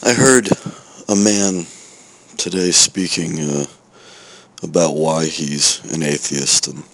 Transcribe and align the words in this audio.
I 0.00 0.12
heard 0.12 0.48
a 1.08 1.16
man 1.16 1.66
today 2.36 2.70
speaking 2.70 3.40
uh, 3.40 3.66
about 4.62 4.94
why 4.94 5.26
he's 5.26 5.84
an 5.92 6.04
atheist, 6.04 6.68
and 6.68 6.84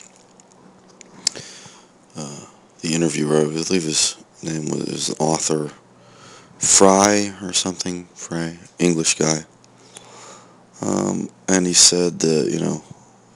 uh, 2.17 2.47
the 2.81 2.95
interviewer, 2.95 3.41
I 3.41 3.45
believe 3.45 3.83
his 3.83 4.17
name 4.43 4.71
was 4.71 5.15
author, 5.21 5.71
Fry 6.59 7.35
or 7.43 7.53
something, 7.53 8.07
Fry, 8.15 8.59
English 8.79 9.19
guy, 9.19 9.45
um, 10.81 11.29
and 11.47 11.67
he 11.67 11.75
said 11.75 12.19
that 12.21 12.49
you 12.51 12.59
know 12.59 12.83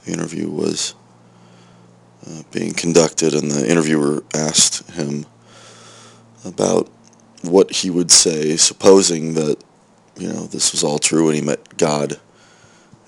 the 0.06 0.12
interview 0.12 0.48
was 0.48 0.94
uh, 2.26 2.42
being 2.52 2.72
conducted, 2.72 3.34
and 3.34 3.50
the 3.50 3.70
interviewer 3.70 4.24
asked 4.34 4.90
him 4.92 5.26
about 6.46 6.88
what 7.42 7.70
he 7.70 7.90
would 7.90 8.10
say, 8.10 8.56
supposing 8.56 9.34
that, 9.34 9.62
you 10.16 10.28
know, 10.28 10.46
this 10.46 10.72
was 10.72 10.82
all 10.82 10.98
true 10.98 11.28
and 11.28 11.36
he 11.36 11.42
met 11.42 11.76
God 11.76 12.18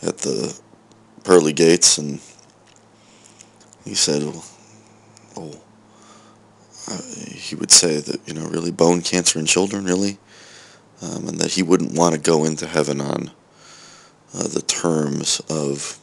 at 0.02 0.18
the 0.18 0.58
pearly 1.24 1.52
gates, 1.52 1.98
and 1.98 2.20
he 3.84 3.94
said, 3.94 4.22
oh, 5.36 5.60
uh, 6.88 7.02
he 7.28 7.54
would 7.54 7.70
say 7.70 7.98
that, 7.98 8.26
you 8.26 8.34
know, 8.34 8.46
really 8.46 8.70
bone 8.70 9.02
cancer 9.02 9.38
in 9.38 9.46
children, 9.46 9.84
really? 9.84 10.18
Um, 11.02 11.28
and 11.28 11.38
that 11.38 11.52
he 11.52 11.62
wouldn't 11.62 11.96
want 11.96 12.14
to 12.14 12.20
go 12.20 12.44
into 12.44 12.66
heaven 12.66 13.00
on 13.00 13.30
uh, 14.34 14.48
the 14.48 14.62
terms 14.62 15.40
of, 15.50 15.98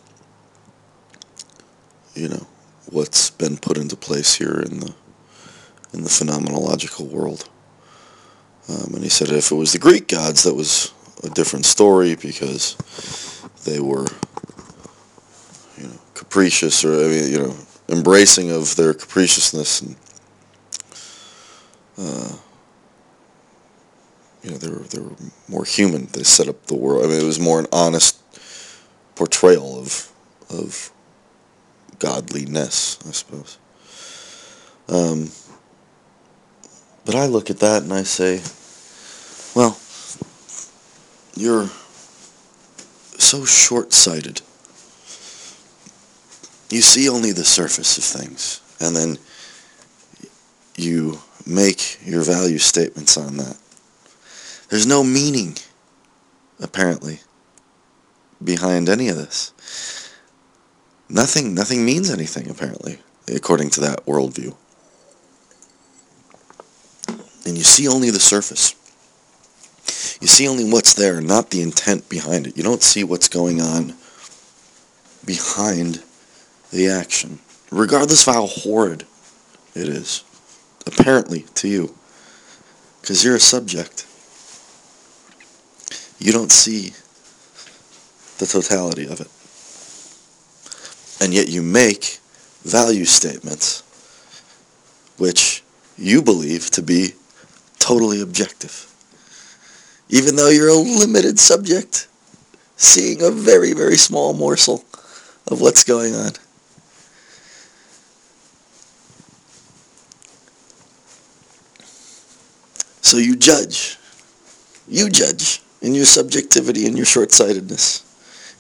you 2.14 2.30
know, 2.30 2.48
what's 2.90 3.30
been 3.30 3.58
put 3.58 3.78
into 3.78 3.96
place 3.96 4.36
here 4.36 4.60
in 4.60 4.80
the 4.80 4.94
in 5.94 6.04
the 6.04 6.10
phenomenological 6.10 7.08
world. 7.08 7.50
Um, 8.70 8.94
and 8.96 9.04
he 9.04 9.10
said 9.10 9.30
if 9.30 9.52
it 9.52 9.56
was 9.56 9.74
the 9.74 9.80
Greek 9.80 10.08
gods, 10.08 10.44
that 10.44 10.54
was 10.54 10.94
a 11.24 11.30
different 11.30 11.66
story 11.66 12.16
because 12.16 12.76
they 13.64 13.80
were, 13.80 14.06
you 15.78 15.88
know, 15.88 16.00
capricious 16.14 16.84
or 16.84 16.94
I 16.94 17.08
mean, 17.08 17.32
you 17.32 17.40
know, 17.40 17.56
embracing 17.90 18.52
of 18.52 18.76
their 18.76 18.94
capriciousness 18.94 19.82
and. 19.82 19.96
Uh, 22.00 22.36
you 24.44 24.52
know, 24.52 24.58
they 24.58 24.70
were, 24.70 24.80
they 24.80 25.00
were 25.00 25.16
more 25.50 25.66
human. 25.66 26.06
They 26.14 26.24
set 26.24 26.48
up 26.48 26.68
the 26.68 26.76
world. 26.76 27.04
I 27.04 27.10
mean, 27.10 27.20
it 27.20 27.26
was 27.26 27.40
more 27.40 27.60
an 27.60 27.68
honest 27.74 28.22
portrayal 29.16 29.80
of 29.80 30.12
of 30.50 30.92
godliness, 32.00 33.00
I 33.08 33.12
suppose. 33.12 33.58
Um, 34.88 35.32
but 37.08 37.16
I 37.16 37.26
look 37.26 37.50
at 37.50 37.60
that 37.60 37.84
and 37.84 37.94
I 37.94 38.04
say, 38.04 38.42
well, 39.56 39.80
you're 41.36 41.70
so 43.18 43.46
short-sighted. 43.46 44.42
You 46.70 46.82
see 46.82 47.08
only 47.08 47.32
the 47.32 47.46
surface 47.46 47.98
of 47.98 48.04
things, 48.04 48.60
and 48.82 48.94
then 48.94 49.18
you 50.76 51.20
make 51.46 51.98
your 52.06 52.24
value 52.24 52.58
statements 52.58 53.16
on 53.16 53.38
that. 53.38 53.56
There's 54.68 54.86
no 54.86 55.02
meaning, 55.02 55.56
apparently, 56.60 57.22
behind 58.44 58.90
any 58.90 59.08
of 59.08 59.16
this. 59.16 59.54
Nothing, 61.08 61.56
nothing 61.56 61.86
means 61.86 62.12
anything, 62.12 62.50
apparently, 62.50 63.00
according 63.34 63.70
to 63.72 63.80
that 63.80 64.06
worldview. 64.06 64.58
And 67.48 67.58
you 67.58 67.64
see 67.64 67.88
only 67.88 68.10
the 68.10 68.20
surface. 68.20 68.76
You 70.20 70.28
see 70.28 70.50
only 70.50 70.70
what's 70.70 70.94
there, 70.96 71.22
not 71.22 71.50
the 71.50 71.62
intent 71.62 72.10
behind 72.10 72.46
it. 72.46 72.58
You 72.58 72.64
don't 72.64 72.84
see 72.84 73.06
what's 73.06 73.30
going 73.30 73.62
on 73.62 73.94
behind 75.24 76.04
the 76.72 76.90
action, 76.90 77.40
regardless 77.72 78.28
of 78.28 78.34
how 78.34 78.48
horrid 78.48 79.06
it 79.76 79.88
is, 79.88 80.26
apparently, 80.86 81.46
to 81.56 81.70
you. 81.70 81.96
Because 83.00 83.24
you're 83.24 83.38
a 83.38 83.40
subject. 83.40 84.06
You 86.20 86.34
don't 86.34 86.52
see 86.52 86.92
the 88.40 88.46
totality 88.46 89.08
of 89.08 89.22
it. 89.22 89.32
And 91.24 91.34
yet 91.34 91.48
you 91.48 91.62
make 91.62 92.20
value 92.66 93.06
statements 93.06 93.84
which 95.18 95.64
you 95.98 96.22
believe 96.22 96.70
to 96.72 96.82
be 96.82 97.14
totally 97.88 98.20
objective. 98.20 98.94
Even 100.10 100.36
though 100.36 100.50
you're 100.50 100.68
a 100.68 100.74
limited 100.74 101.40
subject, 101.40 102.10
seeing 102.76 103.22
a 103.22 103.32
very, 103.32 103.72
very 103.72 103.96
small 103.96 104.34
morsel 104.34 104.84
of 105.48 105.62
what's 105.62 105.86
going 105.86 106.14
on. 106.14 106.32
So 113.02 113.18
you 113.18 113.38
judge. 113.38 113.98
You 114.90 115.10
judge 115.10 115.62
in 115.82 115.96
your 115.96 116.06
subjectivity 116.06 116.88
and 116.88 116.98
your 116.98 117.06
short-sightedness. 117.06 118.04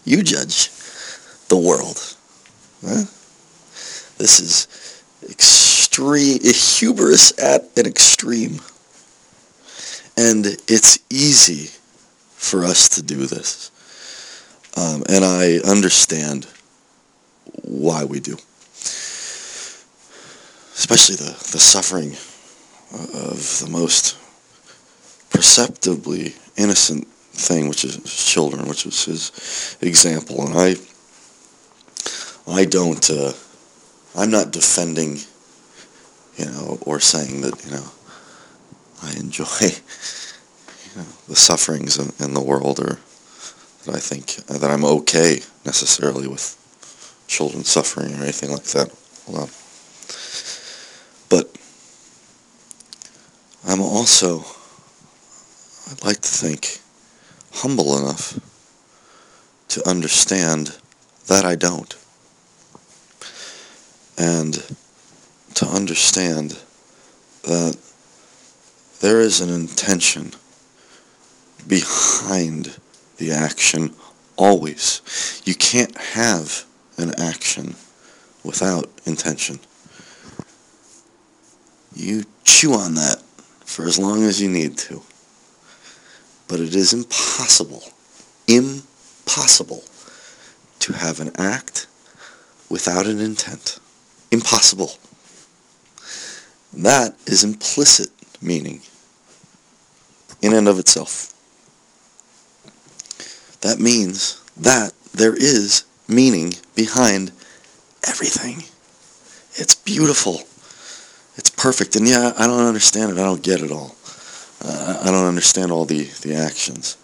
You 0.06 0.24
judge 0.24 0.70
the 1.50 1.58
world. 1.58 2.16
Huh? 2.82 3.04
This 4.20 4.40
is 4.40 5.04
extreme, 5.30 6.40
hubris 6.42 7.38
at 7.38 7.78
an 7.78 7.86
extreme. 7.86 8.62
And 10.18 10.46
it's 10.68 10.98
easy 11.12 11.70
for 12.36 12.64
us 12.66 12.90
to 12.90 13.04
do 13.04 13.28
this. 13.28 13.72
Um, 14.76 15.04
and 15.10 15.24
I 15.24 15.60
understand 15.68 16.48
why 17.64 18.04
we 18.04 18.20
do. 18.20 18.34
Especially 20.74 21.16
the, 21.16 21.32
the 21.52 21.60
suffering 21.60 22.12
of 22.92 23.60
the 23.60 23.70
most 23.70 24.18
perceptibly 25.30 26.34
innocent 26.56 27.08
thing, 27.08 27.68
which 27.70 27.84
is 27.84 27.98
children, 28.26 28.68
which 28.68 28.86
was 28.86 29.06
his 29.06 29.78
example. 29.82 30.48
And 30.48 30.58
I, 30.58 30.76
I 32.48 32.66
don't, 32.66 33.10
uh, 33.10 33.34
I'm 34.16 34.32
not 34.32 34.52
defending, 34.52 35.18
you 36.38 36.46
know, 36.46 36.80
or 36.82 37.00
saying 37.00 37.42
that, 37.42 37.64
you 37.66 37.72
know, 37.72 37.92
I 39.02 39.14
enjoy, 39.14 39.46
you 39.62 40.96
know, 40.96 41.08
the 41.28 41.36
sufferings 41.36 41.98
in, 41.98 42.12
in 42.24 42.34
the 42.34 42.42
world, 42.42 42.80
or 42.80 43.00
that 43.86 43.96
I 43.96 44.00
think 44.00 44.40
uh, 44.50 44.58
that 44.58 44.70
I'm 44.72 44.86
okay 44.86 45.42
necessarily 45.66 46.28
with 46.28 46.56
children 47.28 47.64
suffering 47.64 48.14
or 48.14 48.24
anything 48.24 48.52
like 48.52 48.64
that. 48.64 48.92
Hold 49.26 49.40
on. 49.40 49.50
But 51.30 51.58
I'm 53.68 53.82
also, 53.82 54.46
I'd 55.92 56.04
like 56.04 56.22
to 56.22 56.30
think, 56.30 56.80
humble 57.54 57.98
enough 57.98 58.40
to 59.70 59.88
understand 59.88 60.78
that 61.28 61.46
I 61.46 61.56
don't. 61.56 61.96
And 64.18 64.64
to 65.56 65.66
understand 65.66 66.58
that 67.44 67.78
there 69.00 69.22
is 69.22 69.42
an 69.42 69.50
intention 69.50 70.32
behind 71.68 72.78
the 73.18 73.32
action 73.32 73.94
always. 74.38 75.42
You 75.46 75.56
can't 75.56 75.96
have 75.98 76.66
an 76.98 77.14
action 77.20 77.76
without 78.44 78.90
intention. 79.06 79.60
You 81.94 82.24
chew 82.44 82.74
on 82.74 82.96
that 82.96 83.22
for 83.66 83.86
as 83.86 84.00
long 84.00 84.24
as 84.24 84.42
you 84.42 84.50
need 84.50 84.78
to. 84.80 85.02
But 86.48 86.60
it 86.60 86.76
is 86.76 86.94
impossible, 86.94 87.84
impossible 88.48 89.84
to 90.80 90.94
have 90.94 91.20
an 91.20 91.32
act 91.36 91.88
without 92.70 93.06
an 93.06 93.20
intent. 93.20 93.80
Impossible. 94.32 94.94
That 96.74 97.16
is 97.26 97.44
implicit 97.44 98.10
meaning 98.42 98.82
in 100.42 100.54
and 100.54 100.68
of 100.68 100.80
itself. 100.80 101.34
That 103.62 103.80
means 103.80 104.42
that 104.56 104.94
there 105.14 105.36
is 105.36 105.84
meaning 106.08 106.54
behind 106.76 107.32
everything. 108.08 108.64
It's 109.56 109.76
beautiful. 109.76 110.42
It's 111.36 111.50
perfect. 111.50 111.96
And 111.96 112.08
yeah, 112.08 112.34
I 112.38 112.48
don't 112.48 112.66
understand 112.66 113.12
it. 113.12 113.18
I 113.18 113.24
don't 113.24 113.44
get 113.44 113.62
it 113.62 113.72
all. 113.72 113.96
Uh, 114.64 115.02
I 115.04 115.12
don't 115.12 115.28
understand 115.28 115.72
all 115.72 115.86
the, 115.86 116.04
the 116.22 116.36
actions. 116.36 116.98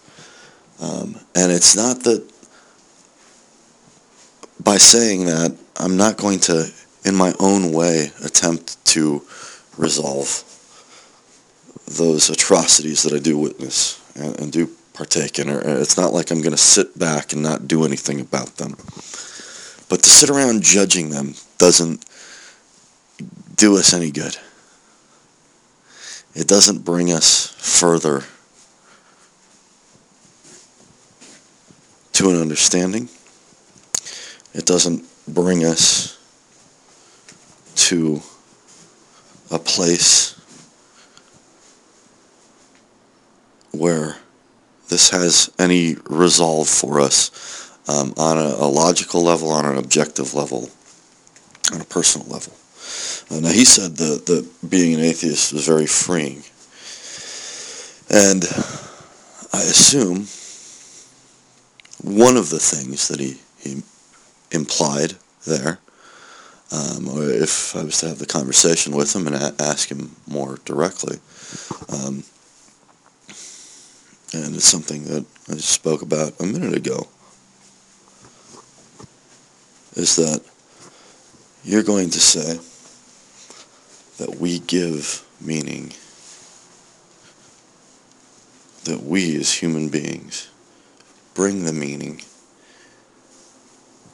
Um, 0.80 1.16
and 1.34 1.52
it's 1.52 1.76
not 1.76 2.02
that 2.04 2.24
by 4.62 4.76
saying 4.76 5.26
that, 5.26 5.56
I'm 5.76 5.96
not 5.96 6.16
going 6.16 6.40
to, 6.40 6.70
in 7.04 7.14
my 7.14 7.34
own 7.40 7.72
way, 7.72 8.10
attempt 8.24 8.82
to 8.86 9.22
resolve 9.76 10.44
those 11.86 12.30
atrocities 12.30 13.02
that 13.02 13.12
I 13.12 13.18
do 13.18 13.38
witness 13.38 14.00
and, 14.14 14.38
and 14.40 14.52
do 14.52 14.70
partake 14.92 15.38
in. 15.38 15.50
Or 15.50 15.58
uh, 15.58 15.80
it's 15.80 15.96
not 15.96 16.12
like 16.12 16.30
I'm 16.30 16.40
going 16.40 16.52
to 16.52 16.58
sit 16.58 16.98
back 16.98 17.32
and 17.32 17.42
not 17.42 17.68
do 17.68 17.84
anything 17.84 18.20
about 18.20 18.56
them. 18.56 18.76
But 19.88 20.02
to 20.02 20.10
sit 20.10 20.30
around 20.30 20.62
judging 20.62 21.10
them 21.10 21.34
doesn't 21.58 22.04
do 23.56 23.76
us 23.76 23.92
any 23.92 24.10
good. 24.10 24.36
It 26.34 26.48
doesn't 26.48 26.84
bring 26.84 27.12
us 27.12 27.54
further 27.58 28.24
to 32.14 32.30
an 32.30 32.40
understanding. 32.40 33.08
It 34.52 34.66
doesn't 34.66 35.04
bring 35.28 35.64
us 35.64 36.18
to 37.76 38.22
a 39.50 39.58
place 39.58 40.40
where 43.74 44.16
this 44.88 45.10
has 45.10 45.50
any 45.58 45.96
resolve 46.08 46.68
for 46.68 47.00
us 47.00 47.70
um, 47.88 48.14
on 48.16 48.38
a, 48.38 48.54
a, 48.58 48.68
logical 48.68 49.22
level, 49.22 49.50
on 49.50 49.64
an 49.66 49.76
objective 49.76 50.34
level, 50.34 50.70
on 51.72 51.80
a 51.80 51.84
personal 51.84 52.26
level. 52.28 52.52
Uh, 53.30 53.40
now 53.40 53.52
he 53.52 53.64
said 53.64 53.96
that, 53.96 54.26
that 54.26 54.48
being 54.68 54.94
an 54.94 55.00
atheist 55.00 55.52
was 55.52 55.66
very 55.66 55.86
freeing. 55.86 56.42
And 58.10 58.44
I 59.52 59.62
assume 59.62 60.26
one 62.02 62.36
of 62.36 62.50
the 62.50 62.58
things 62.58 63.08
that 63.08 63.20
he, 63.20 63.38
he 63.58 63.82
implied 64.50 65.14
there, 65.46 65.78
um, 66.70 67.08
or 67.08 67.30
if 67.30 67.74
I 67.76 67.84
was 67.84 68.00
to 68.00 68.08
have 68.08 68.18
the 68.18 68.26
conversation 68.26 68.94
with 68.94 69.14
him 69.14 69.26
and 69.26 69.36
a- 69.36 69.54
ask 69.58 69.88
him 69.90 70.16
more 70.26 70.58
directly, 70.64 71.18
um, 71.88 72.24
and 74.34 74.56
it's 74.56 74.64
something 74.64 75.04
that 75.04 75.24
I 75.48 75.56
spoke 75.56 76.02
about 76.02 76.40
a 76.40 76.46
minute 76.46 76.76
ago, 76.76 77.06
is 79.94 80.16
that 80.16 80.42
you're 81.62 81.84
going 81.84 82.10
to 82.10 82.20
say 82.20 82.58
that 84.18 84.40
we 84.40 84.58
give 84.58 85.24
meaning, 85.40 85.92
that 88.84 89.02
we 89.02 89.36
as 89.36 89.52
human 89.52 89.88
beings 89.88 90.50
bring 91.34 91.64
the 91.64 91.72
meaning, 91.72 92.20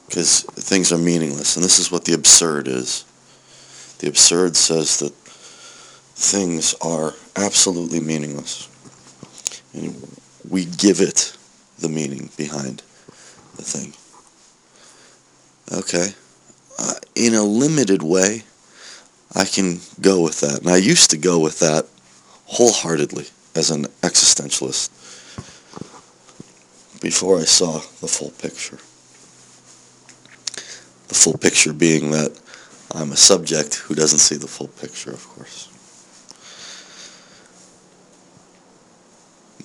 because 0.07 0.43
things 0.43 0.91
are 0.91 0.97
meaningless, 0.97 1.55
and 1.55 1.65
this 1.65 1.79
is 1.79 1.91
what 1.91 2.05
the 2.05 2.13
absurd 2.13 2.67
is. 2.67 3.05
The 3.99 4.07
absurd 4.07 4.55
says 4.55 4.99
that 4.99 5.13
things 5.13 6.75
are 6.81 7.13
absolutely 7.35 7.99
meaningless 7.99 8.67
we 10.49 10.65
give 10.65 11.01
it 11.01 11.35
the 11.79 11.89
meaning 11.89 12.29
behind 12.37 12.83
the 13.55 13.63
thing. 13.63 13.93
Okay. 15.71 16.09
Uh, 16.79 16.95
in 17.15 17.33
a 17.33 17.43
limited 17.43 18.03
way, 18.03 18.43
I 19.33 19.45
can 19.45 19.79
go 19.99 20.21
with 20.21 20.41
that. 20.41 20.61
And 20.61 20.69
I 20.69 20.77
used 20.77 21.11
to 21.11 21.17
go 21.17 21.39
with 21.39 21.59
that 21.59 21.87
wholeheartedly 22.45 23.27
as 23.55 23.71
an 23.71 23.85
existentialist 24.01 24.89
before 27.01 27.39
I 27.39 27.43
saw 27.43 27.79
the 28.01 28.07
full 28.07 28.31
picture. 28.31 28.77
The 31.07 31.15
full 31.15 31.37
picture 31.37 31.73
being 31.73 32.11
that 32.11 32.39
I'm 32.93 33.11
a 33.11 33.17
subject 33.17 33.75
who 33.75 33.95
doesn't 33.95 34.19
see 34.19 34.35
the 34.35 34.47
full 34.47 34.67
picture, 34.67 35.11
of 35.11 35.27
course. 35.29 35.69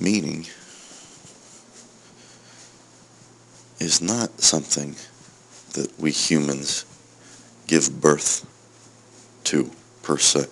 Meaning 0.00 0.46
is 3.78 4.00
not 4.00 4.40
something 4.40 4.96
that 5.74 5.98
we 5.98 6.10
humans 6.10 6.84
give 7.66 8.00
birth 8.00 8.46
to 9.44 9.70
per 10.02 10.18
se. 10.18 10.46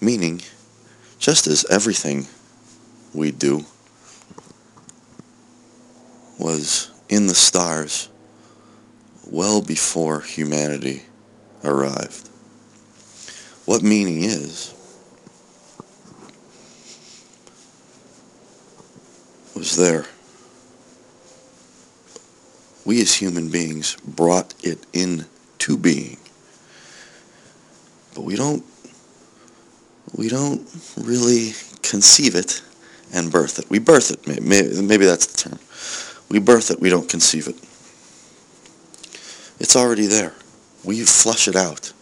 Meaning, 0.00 0.42
just 1.18 1.46
as 1.46 1.64
everything 1.70 2.26
we 3.14 3.30
do 3.30 3.64
was 6.38 6.90
in 7.08 7.26
the 7.26 7.34
stars 7.34 8.08
well 9.30 9.62
before 9.62 10.20
humanity 10.20 11.02
arrived. 11.64 12.28
What 13.64 13.82
meaning 13.82 14.24
is, 14.24 14.74
was 19.54 19.76
there. 19.76 20.06
We 22.84 23.00
as 23.00 23.14
human 23.14 23.50
beings 23.50 23.96
brought 24.04 24.54
it 24.62 24.84
into 24.92 25.76
being. 25.76 26.18
But 28.14 28.24
we 28.24 28.36
don't 28.36 28.64
we 30.14 30.28
don't 30.28 30.68
really 30.96 31.52
conceive 31.82 32.34
it 32.34 32.62
and 33.12 33.30
birth 33.30 33.58
it. 33.58 33.70
We 33.70 33.78
birth 33.78 34.10
it. 34.10 34.26
Maybe, 34.26 34.80
maybe 34.82 35.06
that's 35.06 35.26
the 35.26 35.48
term. 35.48 35.58
We 36.28 36.38
birth 36.38 36.70
it. 36.70 36.80
We 36.80 36.90
don't 36.90 37.08
conceive 37.08 37.48
it. 37.48 37.56
It's 39.60 39.76
already 39.76 40.06
there. 40.06 40.34
We 40.84 41.02
flush 41.02 41.46
it 41.46 41.56
out. 41.56 41.92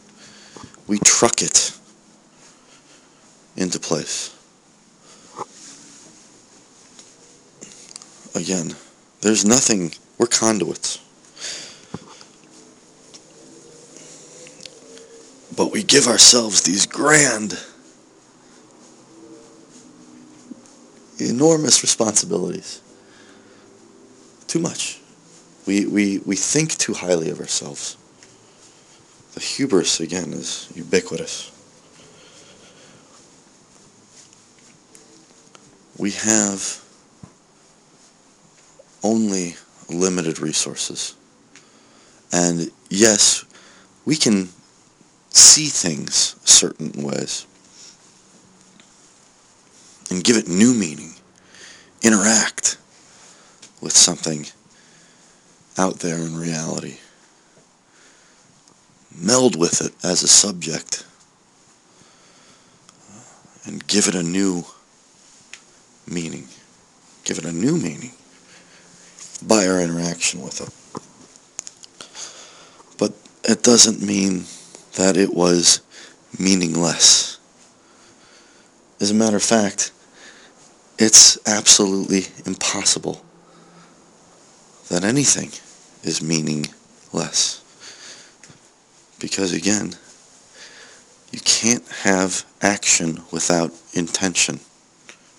We 0.86 0.98
truck 0.98 1.42
it 1.42 1.76
into 3.56 3.78
place. 3.78 4.34
Again, 8.34 8.74
there's 9.20 9.44
nothing, 9.44 9.92
we're 10.18 10.26
conduits. 10.26 10.98
But 15.56 15.72
we 15.72 15.82
give 15.82 16.06
ourselves 16.06 16.62
these 16.62 16.86
grand, 16.86 17.58
enormous 21.18 21.82
responsibilities. 21.82 22.80
Too 24.46 24.58
much. 24.58 25.00
We, 25.66 25.86
we, 25.86 26.18
we 26.18 26.36
think 26.36 26.76
too 26.78 26.94
highly 26.94 27.30
of 27.30 27.40
ourselves. 27.40 27.96
The 29.34 29.40
hubris, 29.40 30.00
again, 30.00 30.32
is 30.32 30.68
ubiquitous. 30.74 31.52
We 35.98 36.12
have 36.12 36.82
only 39.02 39.56
limited 39.88 40.38
resources. 40.38 41.14
And 42.32 42.70
yes, 42.88 43.44
we 44.04 44.16
can 44.16 44.48
see 45.30 45.66
things 45.66 46.36
certain 46.44 46.92
ways 47.02 47.46
and 50.10 50.24
give 50.24 50.36
it 50.36 50.48
new 50.48 50.74
meaning, 50.74 51.14
interact 52.02 52.76
with 53.80 53.92
something 53.92 54.46
out 55.78 56.00
there 56.00 56.18
in 56.18 56.36
reality, 56.36 56.98
meld 59.16 59.58
with 59.58 59.80
it 59.80 59.94
as 60.04 60.22
a 60.22 60.28
subject, 60.28 61.04
and 63.64 63.86
give 63.86 64.08
it 64.08 64.14
a 64.14 64.22
new 64.22 64.64
meaning, 66.06 66.48
give 67.24 67.38
it 67.38 67.44
a 67.44 67.52
new 67.52 67.76
meaning 67.76 68.12
by 69.46 69.66
our 69.66 69.80
interaction 69.80 70.42
with 70.42 70.60
it. 70.60 70.70
But 72.98 73.12
it 73.44 73.62
doesn't 73.62 74.02
mean 74.02 74.44
that 74.96 75.16
it 75.16 75.34
was 75.34 75.80
meaningless. 76.38 77.38
As 79.00 79.10
a 79.10 79.14
matter 79.14 79.36
of 79.36 79.42
fact, 79.42 79.92
it's 80.98 81.38
absolutely 81.46 82.26
impossible 82.44 83.24
that 84.88 85.04
anything 85.04 85.50
is 86.02 86.22
meaningless. 86.22 87.62
Because 89.18 89.52
again, 89.52 89.94
you 91.32 91.40
can't 91.40 91.86
have 92.02 92.44
action 92.60 93.22
without 93.30 93.72
intention. 93.94 94.60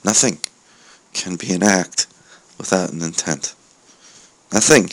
Nothing 0.03 0.39
can 1.13 1.36
be 1.36 1.53
an 1.53 1.62
act 1.62 2.08
without 2.58 2.91
an 2.91 3.01
intent. 3.01 3.53
Nothing. 4.53 4.89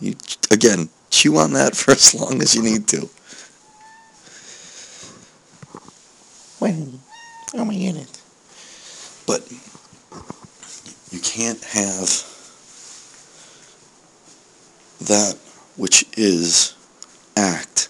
You, 0.00 0.16
again, 0.50 0.88
chew 1.10 1.36
on 1.36 1.52
that 1.52 1.76
for 1.76 1.92
as 1.92 2.14
long 2.14 2.42
as 2.42 2.54
you 2.54 2.62
need 2.62 2.88
to. 2.88 3.08
When? 6.58 7.00
Oh 7.54 7.64
my 7.64 7.74
unit. 7.74 8.20
But 9.26 9.50
you 11.10 11.20
can't 11.20 11.62
have 11.64 12.08
that 15.00 15.36
which 15.76 16.04
is 16.16 16.74
act 17.36 17.88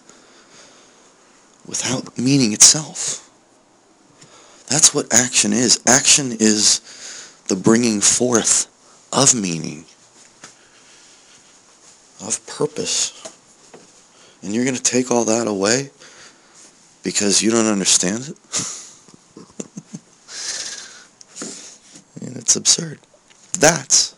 without 1.67 2.19
meaning 2.19 2.53
itself. 2.53 3.23
That's 4.69 4.93
what 4.93 5.13
action 5.13 5.53
is. 5.53 5.81
Action 5.87 6.33
is 6.33 6.81
the 7.49 7.57
bringing 7.57 8.01
forth 8.01 8.67
of 9.13 9.35
meaning, 9.35 9.85
of 12.21 12.45
purpose. 12.47 13.13
And 14.43 14.55
you're 14.55 14.65
going 14.65 14.77
to 14.77 14.83
take 14.83 15.11
all 15.11 15.25
that 15.25 15.47
away 15.47 15.91
because 17.03 17.43
you 17.43 17.51
don't 17.51 17.67
understand 17.67 18.29
it? 18.29 18.37
and 22.27 22.37
it's 22.37 22.57
absurd. 22.57 23.01
That's 23.59 24.15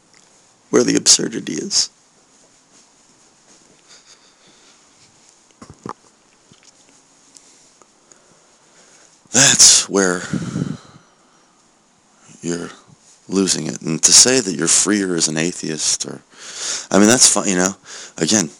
where 0.71 0.85
the 0.85 0.97
absurdity 0.97 1.55
is. 1.55 1.90
That's 9.33 9.88
where 9.88 10.23
you're 12.40 12.71
losing 13.28 13.66
it. 13.66 13.80
And 13.82 14.02
to 14.02 14.12
say 14.12 14.40
that 14.40 14.54
you're 14.54 14.68
freer 14.68 15.14
as 15.14 15.28
an 15.28 15.37
atheist 15.37 16.06
or 16.06 16.23
I 16.90 16.99
mean 16.99 17.08
that's 17.08 17.32
fine, 17.32 17.49
you 17.49 17.56
know. 17.56 17.75
Again, 18.16 18.50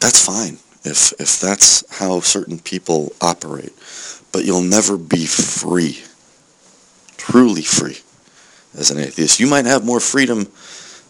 that's 0.00 0.24
fine 0.24 0.58
if 0.84 1.12
if 1.20 1.40
that's 1.40 1.84
how 1.98 2.20
certain 2.20 2.58
people 2.58 3.12
operate. 3.20 3.72
But 4.32 4.44
you'll 4.44 4.62
never 4.62 4.96
be 4.96 5.26
free. 5.26 6.02
Truly 7.16 7.62
free 7.62 7.98
as 8.78 8.90
an 8.90 8.98
atheist. 8.98 9.40
You 9.40 9.48
might 9.48 9.66
have 9.66 9.84
more 9.84 10.00
freedom 10.00 10.48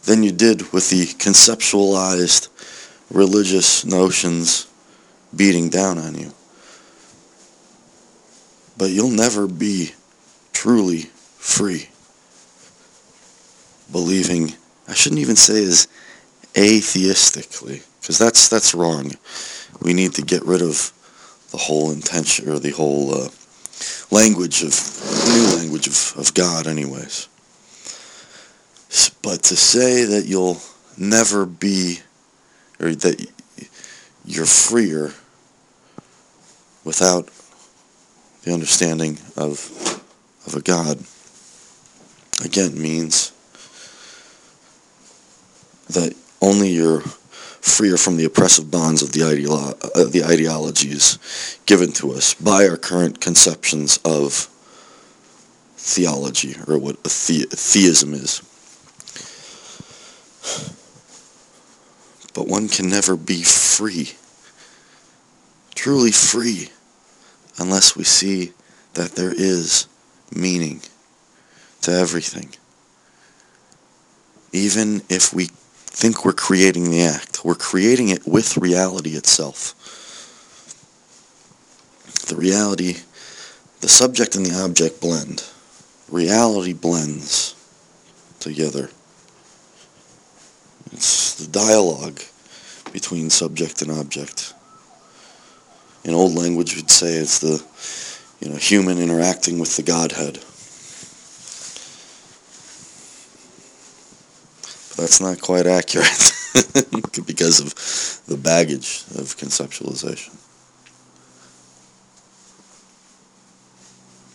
than 0.04 0.22
you 0.22 0.32
did 0.32 0.72
with 0.72 0.90
the 0.90 1.06
conceptualized 1.06 2.48
religious 3.10 3.84
notions 3.84 4.66
beating 5.34 5.68
down 5.68 5.98
on 5.98 6.14
you. 6.14 6.32
But 8.76 8.90
you'll 8.90 9.10
never 9.10 9.46
be 9.46 9.92
truly 10.52 11.10
free. 11.38 11.89
Believing, 13.92 14.54
I 14.88 14.94
shouldn't 14.94 15.20
even 15.20 15.36
say 15.36 15.64
as 15.64 15.88
atheistically, 16.54 17.82
because 18.00 18.18
that's 18.18 18.48
that's 18.48 18.74
wrong. 18.74 19.12
We 19.80 19.94
need 19.94 20.14
to 20.14 20.22
get 20.22 20.44
rid 20.44 20.62
of 20.62 20.92
the 21.50 21.56
whole 21.56 21.90
intention 21.90 22.48
or 22.48 22.58
the 22.58 22.70
whole 22.70 23.14
uh, 23.14 23.28
language 24.10 24.62
of 24.62 24.74
new 25.26 25.56
language 25.56 25.86
of, 25.86 26.14
of 26.16 26.34
God, 26.34 26.66
anyways. 26.66 27.28
But 29.22 29.42
to 29.44 29.56
say 29.56 30.04
that 30.04 30.26
you'll 30.26 30.58
never 30.96 31.46
be, 31.46 32.00
or 32.80 32.94
that 32.94 33.26
you're 34.24 34.46
freer 34.46 35.12
without 36.84 37.28
the 38.42 38.52
understanding 38.52 39.18
of 39.36 39.70
of 40.46 40.54
a 40.54 40.60
God 40.60 40.98
again 42.44 42.80
means 42.80 43.32
that 45.90 46.14
only 46.40 46.70
you're 46.70 47.00
freer 47.60 47.96
from 47.96 48.16
the 48.16 48.24
oppressive 48.24 48.70
bonds 48.70 49.02
of 49.02 49.12
the, 49.12 49.20
ideolo- 49.20 49.78
uh, 49.94 50.04
the 50.08 50.24
ideologies 50.24 51.18
given 51.66 51.92
to 51.92 52.12
us 52.12 52.34
by 52.34 52.66
our 52.66 52.76
current 52.76 53.20
conceptions 53.20 53.98
of 54.04 54.48
theology 55.76 56.56
or 56.66 56.78
what 56.78 57.02
the- 57.04 57.46
theism 57.50 58.14
is. 58.14 58.42
But 62.32 62.46
one 62.46 62.68
can 62.68 62.88
never 62.88 63.16
be 63.16 63.42
free, 63.42 64.12
truly 65.74 66.12
free, 66.12 66.70
unless 67.58 67.96
we 67.96 68.04
see 68.04 68.52
that 68.94 69.16
there 69.16 69.34
is 69.34 69.86
meaning 70.34 70.80
to 71.82 71.92
everything. 71.92 72.54
Even 74.52 75.02
if 75.08 75.34
we 75.34 75.50
think 75.90 76.24
we're 76.24 76.32
creating 76.32 76.90
the 76.90 77.02
act, 77.02 77.44
we're 77.44 77.54
creating 77.54 78.08
it 78.08 78.26
with 78.26 78.56
reality 78.56 79.10
itself. 79.10 79.74
The 82.26 82.36
reality, 82.36 82.98
the 83.80 83.88
subject 83.88 84.36
and 84.36 84.46
the 84.46 84.58
object 84.62 85.00
blend. 85.00 85.44
Reality 86.08 86.72
blends 86.72 87.54
together. 88.38 88.90
It's 90.92 91.34
the 91.34 91.50
dialogue 91.50 92.20
between 92.92 93.30
subject 93.30 93.82
and 93.82 93.90
object. 93.90 94.54
In 96.04 96.14
old 96.14 96.34
language, 96.34 96.74
we'd 96.76 96.90
say 96.90 97.14
it's 97.14 97.38
the 97.40 97.62
you 98.40 98.50
know 98.50 98.56
human 98.56 98.98
interacting 98.98 99.58
with 99.58 99.76
the 99.76 99.82
Godhead. 99.82 100.38
That's 105.00 105.20
not 105.20 105.40
quite 105.40 105.66
accurate 105.66 106.32
because 107.26 107.58
of 107.58 108.26
the 108.26 108.36
baggage 108.36 109.02
of 109.14 109.34
conceptualization. 109.38 110.36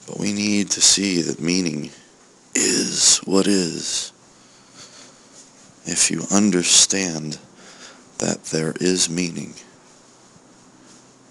But 0.07 0.17
we 0.17 0.34
need 0.34 0.72
to 0.72 0.81
see 0.81 1.22
that 1.22 1.39
meaning 1.39 1.91
is 2.55 3.19
what 3.25 3.45
is 3.45 4.12
if 5.86 6.10
you 6.10 6.24
understand 6.31 7.38
that 8.17 8.45
there 8.45 8.74
is 8.79 9.07
meaning, 9.07 9.53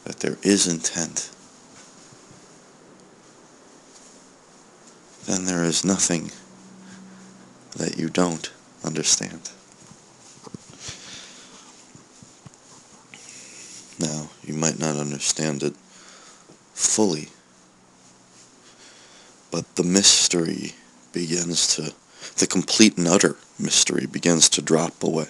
that 0.04 0.20
there 0.20 0.38
is 0.42 0.68
intent, 0.68 1.28
then 5.26 5.44
there 5.44 5.64
is 5.64 5.84
nothing 5.84 6.30
that 7.76 7.98
you 7.98 8.08
don't 8.08 8.52
understand. 8.84 9.50
Now, 13.98 14.28
you 14.44 14.54
might 14.54 14.78
not 14.78 14.96
understand 14.96 15.62
it 15.62 15.74
fully, 16.74 17.28
but 19.50 19.76
the 19.76 19.84
mystery 19.84 20.72
begins 21.12 21.74
to, 21.76 21.94
the 22.36 22.46
complete 22.46 22.98
and 22.98 23.06
utter 23.06 23.36
mystery 23.58 24.06
begins 24.06 24.48
to 24.50 24.62
drop 24.62 25.02
away. 25.02 25.28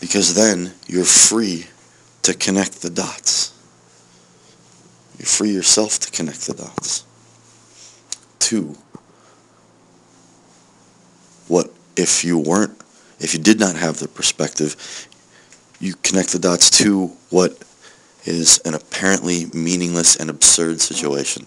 Because 0.00 0.34
then 0.34 0.74
you're 0.88 1.04
free 1.04 1.68
to 2.22 2.34
connect 2.34 2.82
the 2.82 2.90
dots. 2.90 3.51
You 5.22 5.28
free 5.28 5.52
yourself 5.52 6.00
to 6.00 6.10
connect 6.10 6.48
the 6.48 6.54
dots. 6.54 7.04
Two, 8.40 8.76
what 11.46 11.72
if 11.96 12.24
you 12.24 12.36
weren't, 12.36 12.76
if 13.20 13.32
you 13.32 13.38
did 13.38 13.60
not 13.60 13.76
have 13.76 14.00
the 14.00 14.08
perspective, 14.08 15.06
you 15.78 15.94
connect 16.02 16.32
the 16.32 16.40
dots 16.40 16.70
to 16.78 17.12
what 17.30 17.56
is 18.24 18.58
an 18.64 18.74
apparently 18.74 19.46
meaningless 19.54 20.16
and 20.16 20.28
absurd 20.28 20.80
situation. 20.80 21.46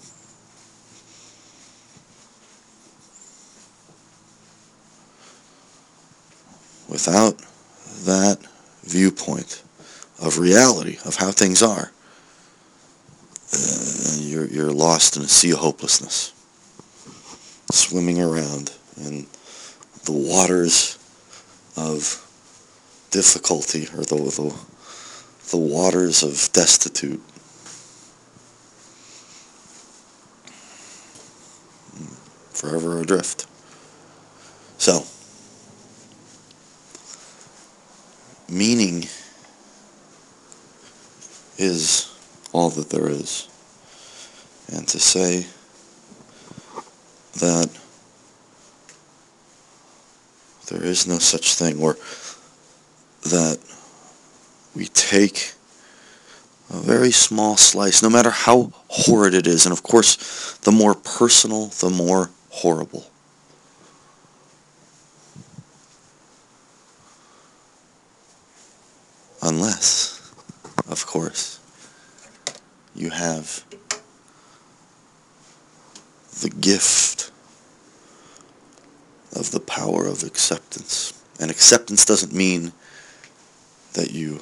Without 6.87 7.39
that 8.05 8.39
viewpoint 8.85 9.63
of 10.21 10.39
reality, 10.39 10.97
of 11.03 11.17
how 11.17 11.31
things 11.31 11.61
are, 11.61 11.91
uh, 13.53 14.15
you're, 14.19 14.47
you're 14.47 14.71
lost 14.71 15.17
in 15.17 15.23
a 15.23 15.27
sea 15.27 15.51
of 15.51 15.59
hopelessness, 15.59 16.33
swimming 17.71 18.21
around 18.21 18.73
in 18.97 19.27
the 20.05 20.11
waters 20.11 20.97
of 21.77 22.21
difficulty 23.11 23.87
or 23.95 24.03
the, 24.03 24.15
the, 24.15 24.55
the 25.51 25.57
waters 25.57 26.23
of 26.23 26.51
destitute. 26.53 27.21
Forever 32.53 33.01
adrift. 33.01 33.45
So, 34.77 35.05
meaning 38.49 39.07
is 41.57 42.04
all 42.55 42.69
that 42.69 42.89
there 42.89 43.09
is. 43.09 43.49
And 44.71 44.87
to 44.87 44.97
say 44.97 45.45
that 47.33 47.69
there 50.67 50.81
is 50.83 51.05
no 51.05 51.19
such 51.19 51.55
thing, 51.55 51.81
or 51.81 51.97
that 53.23 53.59
we 54.73 54.85
take 54.87 55.51
a 56.69 56.77
very 56.77 57.11
small 57.11 57.57
slice, 57.57 58.01
no 58.01 58.09
matter 58.09 58.31
how 58.31 58.71
horrid 58.87 59.33
it 59.33 59.47
is, 59.47 59.65
and 59.65 59.73
of 59.73 59.83
course, 59.83 60.57
the 60.63 60.71
more 60.71 60.95
personal, 60.95 61.67
the 61.67 61.89
more 61.89 62.31
horrible. 62.49 63.05
Unless, 69.41 70.33
of 70.87 71.05
course, 71.05 71.59
you 72.95 73.09
have 73.09 73.63
the 76.41 76.49
gift 76.49 77.31
of 79.35 79.51
the 79.51 79.59
power 79.59 80.05
of 80.07 80.23
acceptance. 80.23 81.13
And 81.39 81.51
acceptance 81.51 82.05
doesn't 82.05 82.33
mean 82.33 82.71
that 83.93 84.11
you 84.11 84.41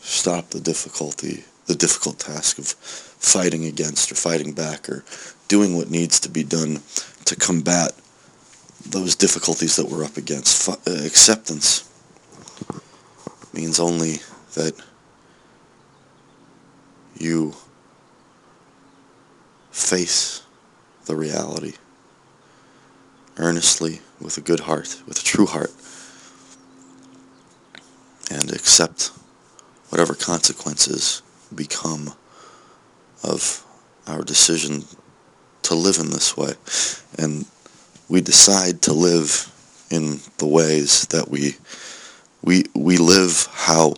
stop 0.00 0.50
the 0.50 0.60
difficulty, 0.60 1.44
the 1.66 1.74
difficult 1.74 2.20
task 2.20 2.58
of 2.58 2.66
fighting 2.66 3.64
against 3.64 4.12
or 4.12 4.14
fighting 4.14 4.52
back 4.52 4.88
or 4.88 5.04
doing 5.48 5.76
what 5.76 5.90
needs 5.90 6.20
to 6.20 6.28
be 6.28 6.44
done 6.44 6.80
to 7.24 7.36
combat 7.36 7.92
those 8.84 9.16
difficulties 9.16 9.76
that 9.76 9.88
we're 9.88 10.04
up 10.04 10.16
against. 10.16 10.68
F- 10.68 10.86
uh, 10.86 11.04
acceptance 11.04 11.88
means 13.52 13.80
only 13.80 14.20
that 14.54 14.74
you 17.20 17.54
face 19.70 20.42
the 21.04 21.16
reality 21.16 21.74
earnestly 23.36 24.00
with 24.20 24.38
a 24.38 24.40
good 24.40 24.60
heart, 24.60 25.02
with 25.06 25.18
a 25.20 25.22
true 25.22 25.46
heart, 25.46 25.72
and 28.30 28.50
accept 28.52 29.12
whatever 29.90 30.14
consequences 30.14 31.22
become 31.54 32.12
of 33.22 33.64
our 34.06 34.22
decision 34.22 34.84
to 35.62 35.74
live 35.74 35.98
in 35.98 36.10
this 36.10 36.36
way. 36.36 36.52
And 37.18 37.44
we 38.08 38.20
decide 38.20 38.82
to 38.82 38.92
live 38.92 39.52
in 39.90 40.20
the 40.38 40.46
ways 40.46 41.06
that 41.06 41.28
we 41.28 41.56
we 42.42 42.64
we 42.74 42.96
live 42.96 43.48
how 43.52 43.94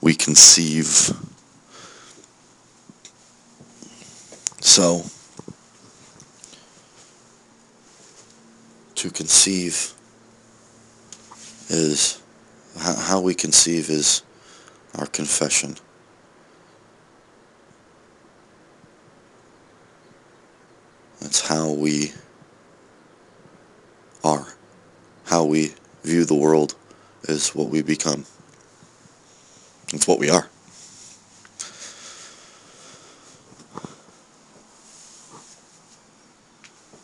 we 0.00 0.14
conceive. 0.14 1.10
So 4.72 5.04
to 8.94 9.10
conceive 9.10 9.92
is 11.68 12.22
how 12.78 13.20
we 13.20 13.34
conceive 13.34 13.90
is 13.90 14.22
our 14.94 15.04
confession. 15.04 15.76
That's 21.20 21.46
how 21.46 21.72
we 21.72 22.12
are. 24.24 24.54
How 25.26 25.44
we 25.44 25.74
view 26.02 26.24
the 26.24 26.34
world 26.34 26.76
is 27.24 27.54
what 27.54 27.68
we 27.68 27.82
become. 27.82 28.24
It's 29.92 30.08
what 30.08 30.18
we 30.18 30.30
are. 30.30 30.48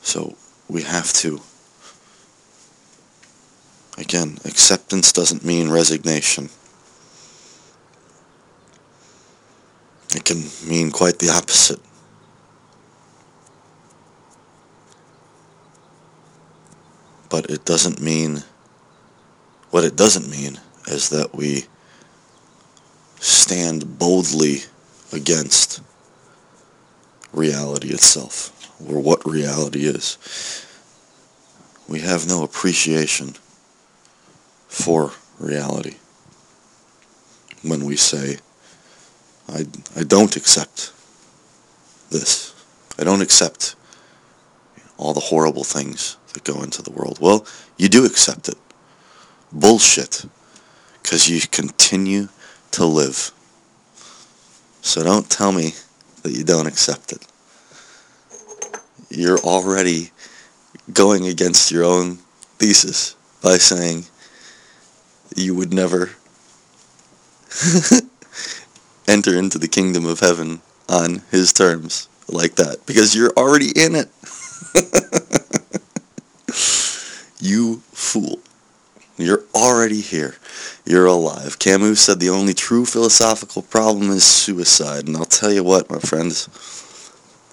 So 0.09 0.35
we 0.71 0.85
have 0.85 1.08
to, 1.19 1.41
again, 3.97 4.39
acceptance 4.45 5.13
doesn't 5.13 5.45
mean 5.45 5.69
resignation. 5.69 6.49
It 10.15 10.25
can 10.25 10.45
mean 10.67 10.91
quite 10.91 11.19
the 11.19 11.31
opposite. 11.31 11.81
But 17.29 17.51
it 17.51 17.65
doesn't 17.65 18.01
mean, 18.01 18.45
what 19.71 19.85
it 19.85 19.97
doesn't 19.97 20.31
mean 20.31 20.61
is 20.87 21.11
that 21.11 21.35
we 21.35 21.67
stand 23.21 23.99
boldly 23.99 24.61
against 25.13 25.83
reality 27.33 27.89
itself, 27.89 28.53
or 28.89 29.01
what 29.01 29.27
reality 29.27 29.81
is. 29.87 30.17
We 31.89 32.01
have 32.01 32.29
no 32.29 32.43
appreciation 32.43 33.35
for 34.69 35.13
reality 35.39 35.97
when 37.63 37.85
we 37.85 37.97
say, 37.97 38.37
I, 39.49 39.65
I 39.97 40.03
don't 40.05 40.37
accept 40.37 40.93
this. 42.11 42.55
I 42.99 43.05
don't 43.05 43.23
accept 43.23 43.75
all 44.99 45.15
the 45.15 45.21
horrible 45.21 45.65
things 45.65 46.19
that 46.35 46.45
go 46.45 46.63
into 46.63 46.83
the 46.83 46.91
world. 46.91 47.19
Well, 47.21 47.47
you 47.79 47.89
do 47.89 48.05
accept 48.05 48.49
it. 48.49 48.57
Bullshit. 49.51 50.27
Because 51.03 51.31
you 51.31 51.41
continue 51.51 52.29
to 52.73 52.85
live. 52.85 53.31
So 54.83 55.03
don't 55.03 55.31
tell 55.31 55.53
me 55.53 55.75
that 56.23 56.33
you 56.33 56.45
don't 56.45 56.67
accept 56.67 57.13
it. 57.13 57.27
You're 59.09 59.39
already 59.39 60.11
going 60.93 61.27
against 61.27 61.71
your 61.71 61.85
own 61.85 62.17
thesis 62.59 63.15
by 63.43 63.57
saying 63.57 64.05
you 65.37 65.55
would 65.55 65.73
never 65.73 66.11
enter 69.09 69.37
into 69.37 69.59
the 69.59 69.69
kingdom 69.69 70.07
of 70.07 70.21
heaven 70.21 70.61
on 70.89 71.23
his 71.31 71.53
terms 71.53 72.09
like 72.29 72.57
that 72.57 72.85
because 72.87 73.15
you're 73.15 73.33
already 73.37 73.71
in 73.77 73.95
it. 73.95 74.09
you 77.41 77.83
fool. 77.93 78.41
You're 79.17 79.45
already 79.55 80.01
here. 80.01 80.37
You're 80.85 81.07
alive. 81.07 81.59
Camus 81.59 82.01
said 82.01 82.21
the 82.21 82.31
only 82.31 82.55
true 82.55 82.85
philosophical 82.85 83.63
problem 83.63 84.11
is 84.11 84.25
suicide. 84.25 85.07
And 85.07 85.17
I'll 85.17 85.25
tell 85.25 85.53
you 85.53 85.65
what, 85.65 85.91
my 85.91 85.99
friends, 85.99 86.49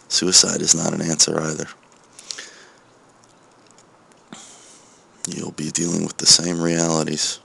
suicide 0.07 0.61
is 0.61 0.75
not 0.75 0.93
an 0.93 1.01
answer 1.01 1.39
either. 1.41 1.67
You'll 5.27 5.51
be 5.51 5.71
dealing 5.71 6.03
with 6.03 6.17
the 6.17 6.25
same 6.25 6.61
realities. 6.61 7.39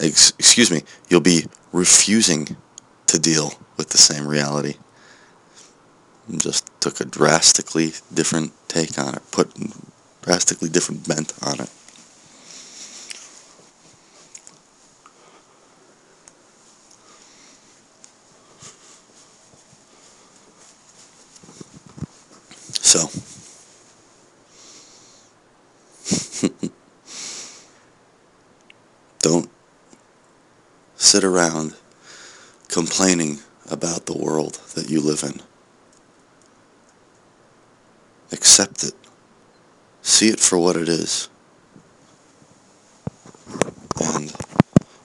Ex- 0.00 0.32
excuse 0.38 0.70
me, 0.70 0.82
you'll 1.08 1.20
be 1.20 1.46
refusing 1.72 2.56
to 3.06 3.18
deal 3.18 3.52
with 3.76 3.90
the 3.90 3.98
same 3.98 4.26
reality. 4.26 4.74
Just 6.36 6.68
took 6.80 7.00
a 7.00 7.04
drastically 7.04 7.92
different 8.12 8.52
take 8.68 8.98
on 8.98 9.14
it, 9.14 9.22
put 9.30 9.52
drastically 10.22 10.68
different 10.68 11.06
bent 11.08 11.32
on 11.42 11.60
it. 11.60 11.70
So, 22.82 23.08
don't 29.20 29.50
sit 31.16 31.24
around 31.24 31.74
complaining 32.68 33.38
about 33.70 34.04
the 34.04 34.12
world 34.12 34.60
that 34.74 34.90
you 34.90 35.00
live 35.00 35.22
in. 35.22 35.40
Accept 38.32 38.84
it. 38.84 38.92
See 40.02 40.28
it 40.28 40.38
for 40.38 40.58
what 40.58 40.76
it 40.76 40.90
is. 40.90 41.30
And 43.98 44.30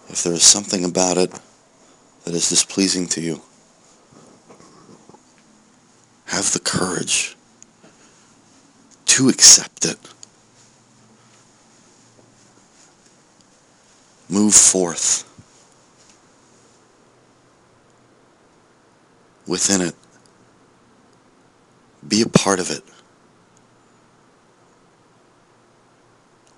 if 0.09 0.23
there 0.25 0.33
is 0.33 0.43
something 0.43 0.83
about 0.83 1.15
it 1.15 1.31
that 2.25 2.33
is 2.33 2.49
displeasing 2.49 3.07
to 3.07 3.21
you, 3.21 3.41
have 6.25 6.51
the 6.51 6.59
courage 6.59 7.37
to 9.05 9.29
accept 9.29 9.85
it. 9.85 9.97
Move 14.27 14.53
forth 14.53 15.30
within 19.47 19.81
it. 19.81 19.95
Be 22.07 22.21
a 22.21 22.27
part 22.27 22.59
of 22.59 22.69
it. 22.71 22.83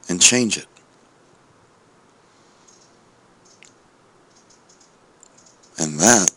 And 0.09 0.21
change 0.21 0.57
it. 0.57 0.67
And 5.77 5.99
that 5.99 6.31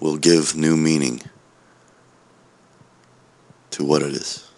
will 0.00 0.16
give 0.16 0.56
new 0.56 0.76
meaning 0.76 1.22
to 3.70 3.84
what 3.84 4.02
it 4.02 4.12
is. 4.12 4.49